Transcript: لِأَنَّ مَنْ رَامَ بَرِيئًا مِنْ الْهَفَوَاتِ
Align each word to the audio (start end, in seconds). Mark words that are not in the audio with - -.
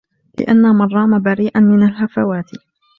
لِأَنَّ 0.39 0.61
مَنْ 0.75 0.87
رَامَ 0.95 1.19
بَرِيئًا 1.21 1.59
مِنْ 1.59 1.83
الْهَفَوَاتِ 1.83 2.49